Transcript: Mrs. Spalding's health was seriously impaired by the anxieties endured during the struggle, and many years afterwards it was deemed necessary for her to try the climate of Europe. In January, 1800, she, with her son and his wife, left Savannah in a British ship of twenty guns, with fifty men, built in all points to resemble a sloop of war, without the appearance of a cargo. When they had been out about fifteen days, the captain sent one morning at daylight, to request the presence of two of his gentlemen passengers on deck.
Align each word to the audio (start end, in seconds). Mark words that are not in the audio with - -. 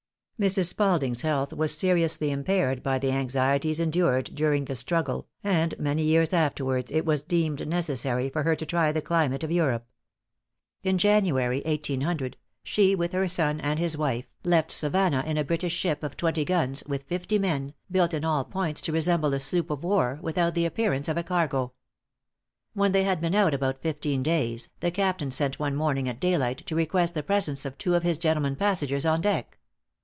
Mrs. 0.41 0.69
Spalding's 0.69 1.21
health 1.21 1.53
was 1.53 1.77
seriously 1.77 2.31
impaired 2.31 2.81
by 2.81 2.97
the 2.97 3.11
anxieties 3.11 3.79
endured 3.79 4.31
during 4.33 4.65
the 4.65 4.75
struggle, 4.75 5.27
and 5.43 5.77
many 5.77 6.01
years 6.01 6.33
afterwards 6.33 6.89
it 6.89 7.05
was 7.05 7.21
deemed 7.21 7.67
necessary 7.67 8.27
for 8.27 8.41
her 8.41 8.55
to 8.55 8.65
try 8.65 8.91
the 8.91 9.03
climate 9.03 9.43
of 9.43 9.51
Europe. 9.51 9.85
In 10.81 10.97
January, 10.97 11.61
1800, 11.67 12.37
she, 12.63 12.95
with 12.95 13.11
her 13.11 13.27
son 13.27 13.59
and 13.61 13.77
his 13.77 13.95
wife, 13.95 14.25
left 14.43 14.71
Savannah 14.71 15.23
in 15.27 15.37
a 15.37 15.43
British 15.43 15.75
ship 15.75 16.01
of 16.01 16.17
twenty 16.17 16.43
guns, 16.43 16.83
with 16.87 17.03
fifty 17.03 17.37
men, 17.37 17.75
built 17.91 18.11
in 18.11 18.25
all 18.25 18.43
points 18.43 18.81
to 18.81 18.91
resemble 18.91 19.35
a 19.35 19.39
sloop 19.39 19.69
of 19.69 19.83
war, 19.83 20.17
without 20.23 20.55
the 20.55 20.65
appearance 20.65 21.07
of 21.07 21.17
a 21.17 21.23
cargo. 21.23 21.73
When 22.73 22.93
they 22.93 23.03
had 23.03 23.21
been 23.21 23.35
out 23.35 23.53
about 23.53 23.83
fifteen 23.83 24.23
days, 24.23 24.69
the 24.79 24.89
captain 24.89 25.29
sent 25.29 25.59
one 25.59 25.75
morning 25.75 26.09
at 26.09 26.19
daylight, 26.19 26.65
to 26.65 26.75
request 26.75 27.13
the 27.13 27.21
presence 27.21 27.63
of 27.63 27.77
two 27.77 27.93
of 27.93 28.01
his 28.01 28.17
gentlemen 28.17 28.55
passengers 28.55 29.05
on 29.05 29.21
deck. 29.21 29.59